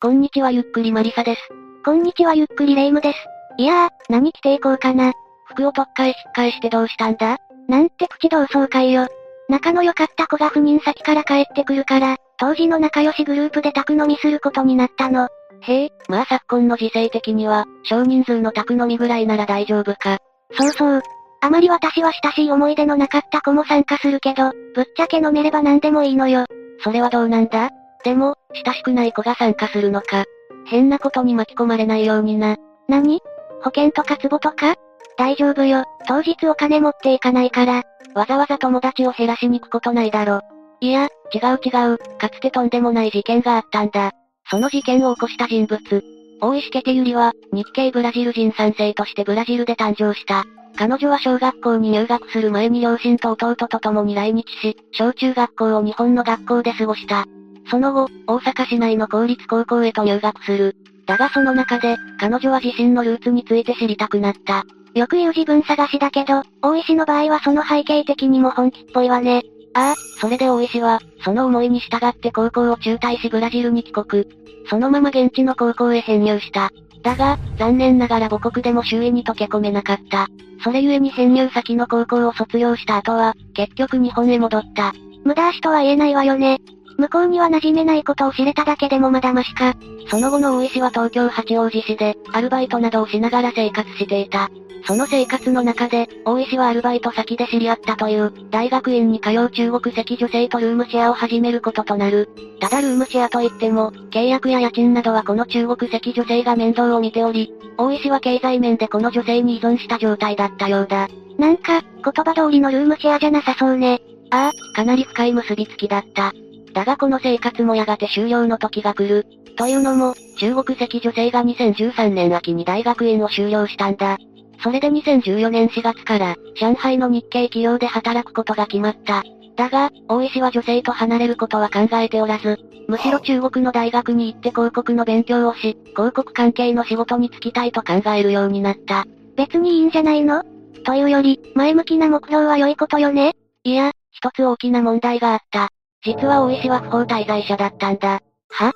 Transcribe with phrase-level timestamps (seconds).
[0.00, 1.40] こんにちはゆっくりマリサです。
[1.84, 3.18] こんにちはゆっくりレイムです。
[3.56, 5.12] いやー、何着ていこうかな。
[5.46, 7.38] 服を特会引っ返してどうしたんだ？
[7.66, 9.08] なんて口同窓会よ。
[9.48, 15.26] 仲の良かった子が赴任先から帰ってくるから、当時の仲良しグループで宅飲みすることになったの。
[15.62, 20.18] へえ、まあ昨今の時勢的には、少人数の宅飲みぐらいなら大丈夫か。
[20.52, 21.02] そうそう。
[21.40, 26.46] あまり私は親しい思い出のなかった子も参加するけど、ぶっちゃけ飲めれば何でもいいのよ。
[26.84, 27.70] それはどうなんだ？
[28.04, 30.24] でも、親しくない子が参加するのか。
[30.66, 32.56] 変なことに巻き込まれないようにな。
[32.88, 33.20] 何？
[33.62, 34.74] 保険とか壺とか？
[35.16, 35.84] 大丈夫よ。
[36.06, 37.82] 当日お金持っていかないから。
[38.14, 40.40] わざわざ友達を減らしに行くことないだろ。
[40.80, 44.12] いや、違う違う、かつてとんでもない事件があったんだ。
[44.50, 46.04] その事件を起こした人物。
[46.40, 50.44] 大石ケテユリは、日系ブラジル人3世としてブラジルで誕生した。
[50.76, 57.26] 彼女は小学校に入学する前に両親と弟と共に来日し、小中学校を日本の学校で過ごした。
[57.70, 60.76] その後、大阪市内の公立高校へと入学する。
[61.06, 64.64] だがその中で、彼女は自身のルーツについて知りたくなった。
[64.94, 69.42] よく言う自分探しだけど、大石の場合はその背景的にも本気っぽいわね。
[69.74, 74.26] ああ、それで大石は、その思いに従って高校を中退しブラジルに帰国。
[74.68, 76.70] そのまま現地の高校へ編入した。
[77.02, 80.26] だが、残念ながら母国でも周囲に溶け込めなかった。
[80.64, 84.92] それゆえに編入先の高校を卒業した後は、結局日本へ戻った。
[85.24, 86.58] 無駄足とは言えないわよね。
[86.98, 89.74] 向こうには馴染めないことを知れただけでもまだましか。
[90.10, 94.50] その後の大石は東京八王子市で、アルバイトなどをしながら生活していた。
[94.84, 102.30] その生活の中で、大石はアルバイト先で知り合ったという、大学院に通う中国籍女性とルームシェアを始めることとなる。
[102.58, 111.08] ただルームシェアといっても、契約や家賃などはこの中国籍女性が面倒を見ており、大石は経済面でこの女性に依存した状態だったようだ。
[111.38, 114.00] なんか、言葉通りのルームシェアじゃなさそうね。
[114.30, 116.32] ああ、かなり深い結びつきだった。
[116.72, 119.26] だがこの生活もやがて終了の時が来る。
[119.56, 124.16] というのも、中国籍女性が2013年秋に大学院を修了したんだ。
[124.62, 129.24] それで2014年4月から、上海の日系企業で働くことが決まった。
[129.56, 139.04] だが、大石は女性と離れることは考えておらず、むしろ中国の大学に行って広告の勉強をし、広告関係の仕事に就きたいと考えるようになった。
[139.36, 140.42] 別にいいんじゃないの？
[140.84, 143.34] というより、前向きな目標は良いことよね？
[143.64, 145.68] いや、一つ大きな問題があった。
[146.08, 148.20] 実は大石は不法滞在者だったんだ。
[148.48, 148.72] は？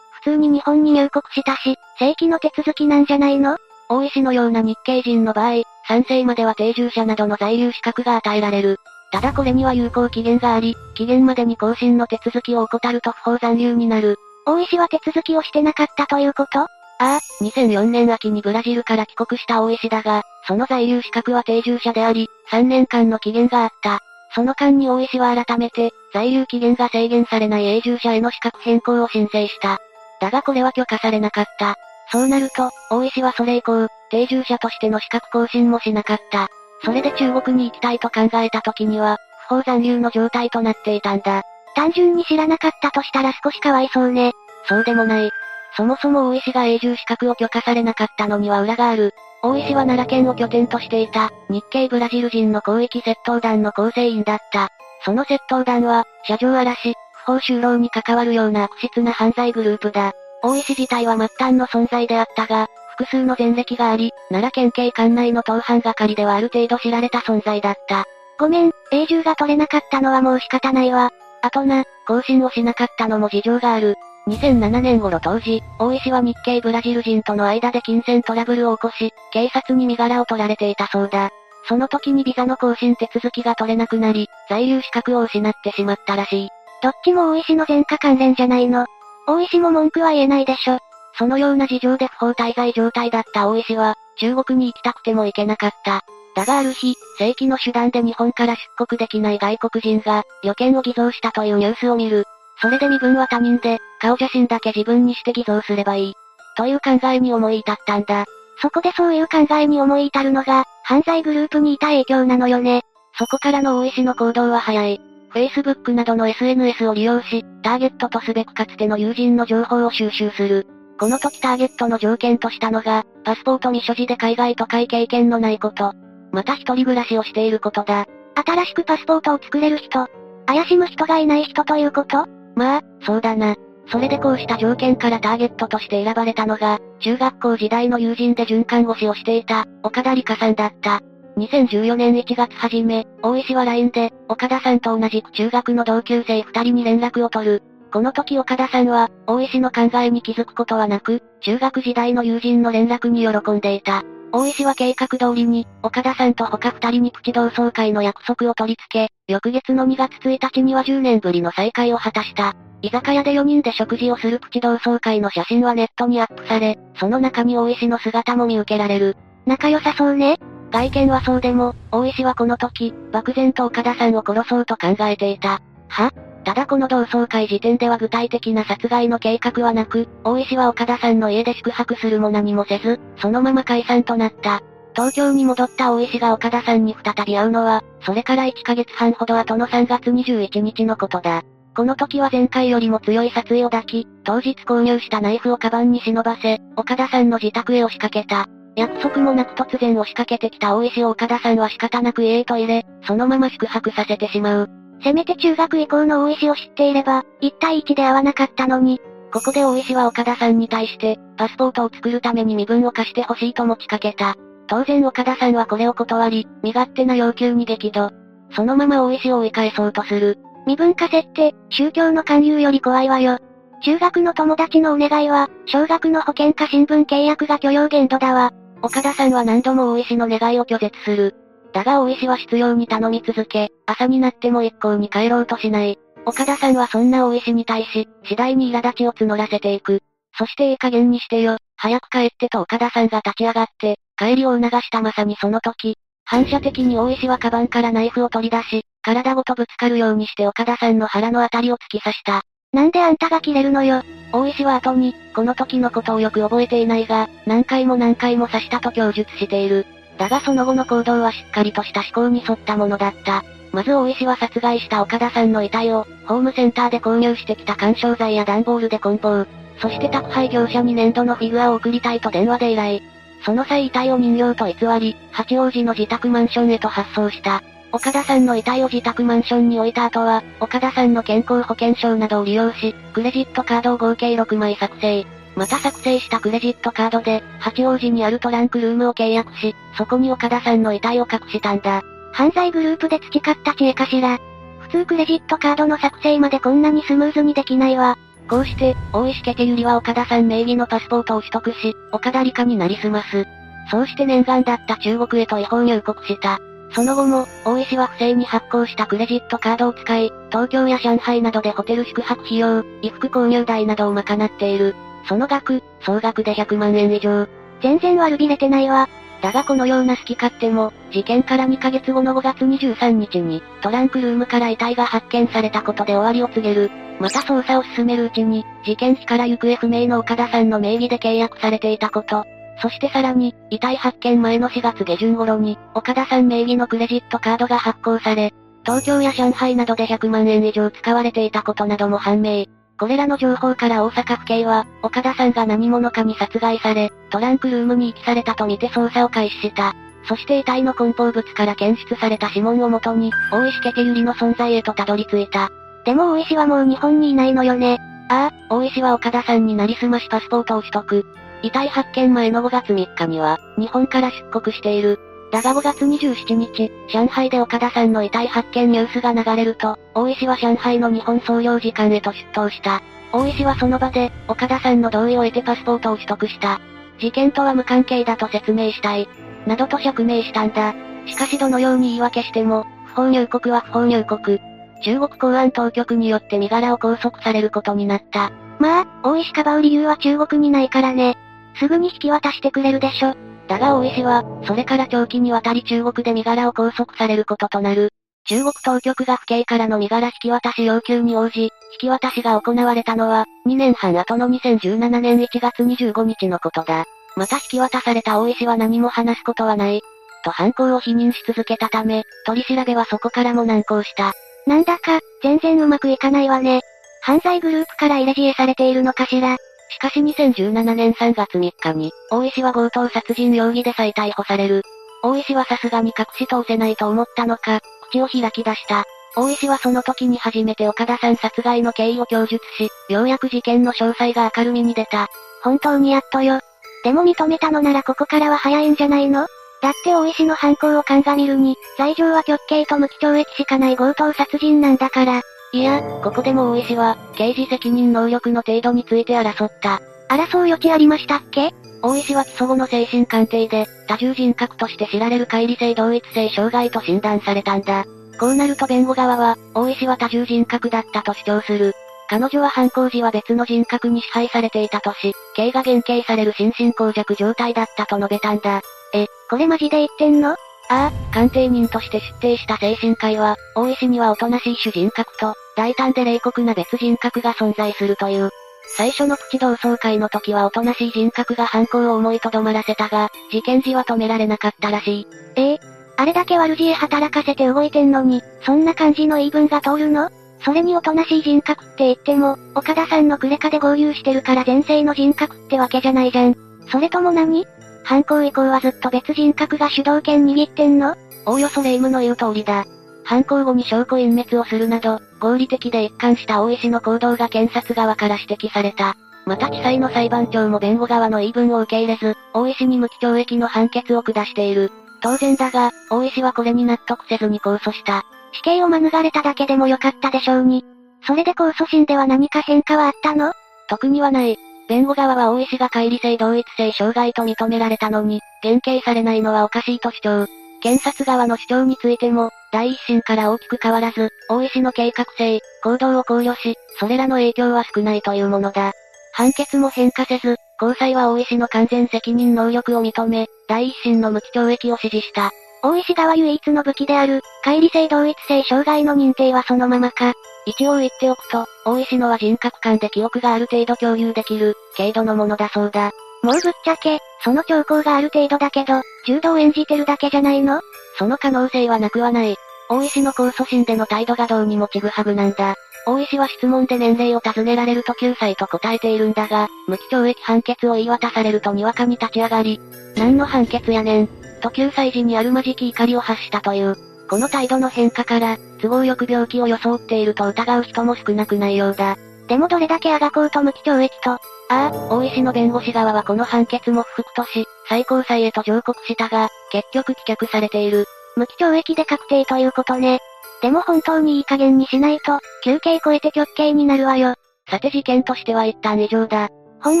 [0.24, 3.58] 普通に日本に入国したし、正規の手続きなんじゃないの？
[3.88, 8.78] 大石のような日系人の場合、賛成までは定住者などの在留資格が与えられる。
[9.12, 14.16] ただこれには有効期限があり、期限までに更新の手続きを怠ると不法残留になる。
[14.44, 16.58] 大石は手続きをしてなかったということ？
[16.58, 16.68] あ
[16.98, 24.00] あ、2004年秋にブラジルから帰国した大石だが、その在留資格は定住者であり、3年間の期限があった。
[24.34, 29.78] その間に大石は改めて、在留期限が制限されない永住者への資格変更を申請した。
[30.20, 31.76] だがこれは許可されなかった。
[32.10, 36.48] そうなると、大石はそれ以降、定住者としての資格更新もしなかった。
[36.84, 41.42] それで中国に行きたいと考えた時には、不法残留の状態となっていたんだ。
[41.74, 44.32] 単純に知らなかったとしたら少しかわいそうね。
[44.68, 45.30] そうでもない。
[45.76, 49.12] そもそも大石が永住資格を許可されなかったのには裏がある。
[49.46, 54.70] 大石は奈良県を拠点としていた、日系ブラジル人の広域窃盗団の構成員だった。
[55.04, 60.14] その窃盗団は、車上荒らし、不法就労に関わるような悪質な犯罪グループだ。
[60.42, 62.66] 大石自体は末端の存在であったが、
[62.98, 68.04] 複数の前歴があり、奈良県警管内の盗犯係ではある程度知られた存在だった。
[68.40, 71.12] ごめん、永住が取れなかったのはもう仕方ないわ。
[71.42, 73.94] あとな、更新をしなかったのも事情がある。
[74.28, 81.30] 2007年頃当時、大石は日系ブラジル人との間で金銭トラブルを起こし、警察に身柄を取られていたそうだ。
[81.68, 86.48] その時にビザの更新手続きが取れなくなり、在留資格を失ってしまったらしい。
[86.82, 88.86] どっちも大石の前科関連じゃないの。
[89.28, 90.78] 大石も文句は言えないでしょ。
[91.18, 96.02] そのような事情で不法滞在状態だった大石は、中国に行きたくても行けなかった。
[96.34, 102.26] だがある日、正規の手段で日本から出国できない外国人が、旅券を偽造したというニュースを見る。
[102.60, 106.14] それで身分は他人で、顔写真だけ自分にして偽造すればいい？
[106.56, 108.24] という考えに思い至ったんだ。
[108.62, 112.82] そこでそういう考えに思い至るのが、犯罪グループにいた影響なのよね。
[113.18, 115.00] そこからの大石の行動は早い。
[115.34, 120.66] Facebook などの SNS を利用し、ターゲットとすべくかつての友人の情報を収集する。
[120.98, 125.92] この時ターゲットの条件としたのが、パスポート未所持で海外渡海経験のないこと。
[126.32, 128.06] また一人暮らしをしていることだ。
[128.34, 130.06] 新しくパスポートを作れる人。
[130.46, 132.26] 怪しむ人がいない人ということ？
[132.56, 133.54] まあ、そうだな。
[133.88, 141.02] それでこうした条件からターゲットとして選ばれたのが、中学校時代の友人で准看護師をしていた、岡田理香さんだった。
[141.36, 147.62] 2014年1月初め、大石は LINE で、岡田さんと同じく中学の同級生二人に連絡を取る。
[147.92, 154.02] この時岡田さんは、大石の考えに気づくことはなく、中学時代の友人の連絡に喜んでいた。
[154.32, 162.54] 大石は計画通りに、岡田さんと他二人にプチ同窓会の約束を取り付け、翌月の2月1日には10年ぶりの再会を果たした。
[162.82, 169.16] 居酒屋で4人で食事をするプチ同窓会の写真はネットにアップされ、その中に大石の姿も見受けられる。
[169.46, 170.38] 仲良さそうね。
[170.70, 175.60] 外見はそうでも、大石はこの時、漠然と岡田さんを殺そうと考えていた。
[175.88, 176.12] は
[176.46, 184.62] ただこの同窓会時点では具体的な殺害の計画はなく、大石は岡田さんの家で宿泊するも何もせず、そのまま解散となった。
[184.94, 191.42] 東京に戻った大石が岡田さんに再び会うのは、それから1ヶ月半ほど後の3月21日のことだ。
[191.76, 198.46] この時は前回よりも強い殺意を抱き、当日購入したナイフをカバンに忍ばせ、岡田さんの自宅へ押しかけた。
[198.76, 204.85] 約束もなく突然押しかけてきた大石を岡田さんは仕方なく家へと入れ、そのまま宿泊させてしまう。
[205.06, 209.00] せめて中学以降の大石を知っていれば、1対1で会わなかったのに。
[209.32, 214.34] ここで大石は岡田さんに対して、パスポートを作るために身分を貸してほしいと持ちかけた。
[214.66, 218.10] 当然岡田さんはこれを断り、身勝手な要求に激怒。
[218.50, 220.38] そのまま大石を追い返そうとする。
[220.66, 223.38] 身分化設って、宗教の勧誘より怖いわよ。
[223.84, 228.50] 中学の友達のお願いは、小学の保険か新聞契約が許容限度だわ。
[228.82, 231.36] 岡田さんは何度も大石の願いを拒絶する。
[231.76, 235.98] だが大石は執拗に頼み続け、朝になっても一向に帰ろうとしない。
[236.24, 240.00] 岡田さんはそんな大石に対し、次第に苛立ちを募らせていく。
[240.38, 252.40] そしていい加減にしてよ、早く帰ってと岡田さんが立ち上がって、帰りを促したまさにその時、反射的に大石はカバンからナイフを取り出し、体ごとぶつかるようにして岡田さんの腹のあたりを突き刺した。
[252.72, 254.02] なんであんたが切れるのよ。
[254.32, 259.84] 大石は後に、この時のことをよく覚えていないが、何回も何回も刺したと供述している。
[260.18, 263.44] だがその後の行動はしっかりとした思考に沿ったものだった。
[263.72, 269.44] まず大石は殺害した岡田さんの遺体を、ホームセンターで購入してきた干渉剤や段ボールで梱包。
[269.78, 273.00] そして宅配業者に粘土のフィギュアを送りたいと電話で依頼。
[273.44, 277.62] その際遺体を人形と偽り、八王子の自宅マンションへと発送した。
[277.92, 285.26] 岡田さんの遺体を自宅マンションに置いた後は、岡田さんの健康保険証などを利用し、クレジットカードを合計6枚作成。
[285.56, 292.02] また作成したクレジットカードで、八王子にあるトランクルームを契約し、そこに岡田さんの遺体を隠したんだ。
[292.32, 294.38] 犯罪グループで培った知恵かしら。
[294.80, 298.18] 普通クレジットカードの作成までこんなにスムーズにできないわ。
[298.48, 303.46] こうして、大石家家ゆりは岡田さん名義のパスポートを取得し、岡田理香になりすます。
[303.90, 306.60] そうして念願だった中国へと違法入国した。
[306.92, 314.94] その後も、大石は不正に発行したクレジットカードを使い、東京や上海などでホテル宿泊費用、衣服購入代などを賄っている。
[315.28, 317.46] その額、総額で100万円以上。
[317.82, 319.08] 全然悪びれてないわ。
[319.42, 326.90] だがこのような好き勝手も、事件から2ヶ月後の5月23日に、トランクルームから遺体が発見されたことで終わりを告げる。
[327.20, 332.44] また捜査を進めるうちに、事件日から行方不明の岡田さんの名義で契約されていたこと、
[332.80, 338.52] そしてさらに、遺体発見前の4月下旬頃に、岡田さん名義のクレジットカードが発行され、
[338.84, 342.66] 東京や上海などで100万円以上使われていたことなども判明。
[342.98, 349.94] これらの情報から大阪府警は、岡田さんが何者かに殺害され、トランクルームに遺棄されたとみて捜査を開始した。
[350.28, 355.70] そして遺体の梱包物から検出された指紋をもとに、大石家手ゆりの存在へとたどり着いた。
[356.04, 357.98] でも大石はもう日本にいないのよね。
[358.28, 361.26] ああ、大石は岡田さんになりすましパスポートを取得。
[361.62, 365.20] 遺体発見前の5月3日には、日本から出国している。
[365.52, 373.00] だが5月27日、上海で岡田さんの遺体発見ニュースが流れると、大石は上海の日本総領事館へと出頭した。
[373.32, 376.80] 大石はその場で、岡田さんの同意を得てパスポートを取得した。
[377.18, 379.28] 事件とは無関係だと説明したい。
[379.66, 380.94] などと釈明したんだ。
[381.26, 384.60] しかしどのように言い訳しても、不法入国は不法入国。
[385.02, 388.50] 中国公安当局によって身柄を拘束されることになった。
[388.78, 391.36] まあ、大石かばう理由は中国にないからね。
[391.78, 393.34] すぐに引き渡してくれるでしょ。
[393.68, 398.12] だが大石は、それから長期にわたり中国で身柄を拘束されることとなる。
[398.48, 407.04] 中国当局が府警からの身柄引き渡し要求に応じ、引き渡しが行われたのは、2年半後の2017年1月25日のことだ。
[407.36, 410.00] また引き渡された大石は何も話すことはない。
[410.44, 414.32] と犯行を否認し続けたため、取り調べはそこからも難航した。
[414.66, 416.82] なんだか、全然うまくいかないわね。
[417.22, 419.56] 犯罪グループから入れ知恵されているのかしら。
[419.88, 424.82] しかし2017年3月3日に、大石は強盗殺人容疑で再逮捕される。
[425.22, 429.04] 大石はさすがに隠し通せないと思ったのか、口を開き出した。
[429.36, 435.28] 大石はその時に初めて岡田さん殺害の経緯を供述し、ようやく事件の詳細が明るみに出た。
[435.62, 436.60] 本当にやっとよ。
[437.04, 439.46] でも認めたのならここからは早いんじゃないの？
[439.82, 445.42] だって大石の犯行を鑑みるに、罪状は極刑と無期懲役しかない強盗殺人なんだから、
[445.76, 450.00] いや、ここでも大石は、刑事責任能力の程度について争った。
[450.30, 451.74] 争う余地ありましたっけ？
[452.00, 458.06] 大石は起訴後の精神鑑定で、多重人格として知られる乖離性同一性障害と診断されたんだ。
[458.40, 461.92] こうなると弁護側は、大石は多重人格だったと主張する。
[462.30, 468.80] 彼女は犯行時は別の人格に支配されていたとし、刑が減刑される心神耗弱状態だったと述べたんだ。
[469.12, 470.56] え、これマジで言ってんの？
[470.88, 478.50] ああ、鑑定人として出廷した精神科医は、大石にはおとなしい主人格と、大胆で冷酷な別人格が存在するという。
[478.96, 485.26] 最初のプチ同窓会の時はおとなしい人格が犯行を思いとどまらせたが、事件時は止められなかったらしい。
[485.56, 485.78] ええ
[486.18, 490.30] あれだけ悪知恵働かせて動いてんのに、そんな感じの言い分が通るの？
[490.64, 496.54] それにおとなしい人格って言っても、岡田さんのクレカで合流してるから前世の人格ってわけじゃないじゃん。
[496.90, 497.66] それとも何？
[498.06, 501.16] 犯行以降はずっと別人格が主導権握ってんの？
[501.44, 502.86] おおよそ霊夢の言う通りだ。
[503.24, 509.16] 犯行後に証拠隠滅をするなど、合理的で一貫した大石の行動が検察側から指摘された。
[509.44, 514.92] また地裁の裁判長も弁護側の言い分を受け入れず、大石に無期懲役の判決を下している。
[515.20, 518.22] 当然だが、大石はこれに納得せずに控訴した。
[518.52, 520.84] 死刑を免れただけでもよかったでしょうに。
[521.26, 523.52] それで控訴審では何か変化はあったの？
[523.88, 524.56] 特にはない。
[524.88, 530.46] 弁護側は大石が乖離性同一性障害と認められたのに、減刑されないのはおかしいと主張。
[530.80, 538.92] 検察側の主張についても、第一審から大きく変わらず、大石の計画性、行動を考慮し、それらの影響は少ないというものだ。
[539.32, 545.50] 判決も変化せず、高裁は大石の完全責任能力を認め、第一審の無期懲役を指示した。
[545.82, 550.32] 大石側唯一の武器である、乖離性同一性障害の認定はそのままか。
[550.66, 556.10] 一応言っておくと、大石のは人格間で記憶がある程度共有できる、軽度のものだそうだ。
[556.42, 560.80] もうぶっちゃけ、その兆候がある程度だけど、柔道を演じてるだけじゃないの？
[561.18, 562.56] その可能性はなくはない。
[562.88, 565.76] 大石の控訴審での態度がどうにもちぐはぐなんだ。
[566.06, 572.80] 大石は質問で年齢を尋ねられると9歳と答えているんだが、無期懲役判決を言い渡されるとにわかに立ち上がり、
[573.16, 574.28] 何の判決やねん。
[574.60, 576.96] と9歳時にあるまじき怒りを発したという。
[577.28, 582.16] この態度の変化から、都合よく病気を装っていると疑う人も少なくないようだ。
[582.46, 591.06] でもどれだけあがこうと無期懲役と、ああ、大石の弁護士側はこの判決も不服とし、最高裁へと上告したが、結局棄却されている。
[591.36, 593.20] 無期懲役で確定ということね。
[593.62, 597.34] でも本当にいい加減にしないと、休刑超えて極刑になるわよ。
[597.68, 599.48] さて事件としては一旦以上だ。
[599.80, 600.00] 本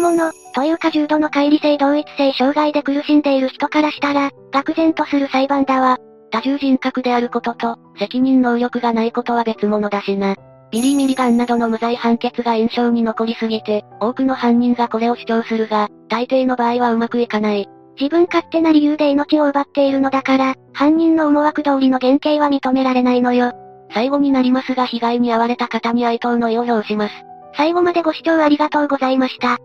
[0.00, 5.98] 物、というか重度の乖離性同一性障害で苦しんでいる人からしたら、愕然とする裁判だわ。
[6.30, 10.36] 多重人格であることと、責任能力がないことは別物だしな。
[10.70, 17.68] ビリー・ミリガンなどの無罪判決が印象に残りすぎて、多くの犯人がこれを主張するが、大抵の場合はうまくいかない。
[17.98, 23.52] 自分勝手な理由で命を奪っているのだから、犯人の思惑通りの減刑は認められないのよ。
[23.92, 27.14] 最後になりますが被害に遭われた方に哀悼の意を表します。
[27.56, 29.58] 最後までご視聴ありがとうございました。